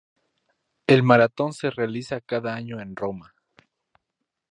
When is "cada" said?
2.21-2.55